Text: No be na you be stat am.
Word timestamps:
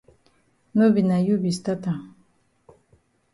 No 0.77 0.87
be 0.93 1.01
na 1.09 1.17
you 1.27 1.35
be 1.43 1.51
stat 1.59 1.83
am. 1.91 2.01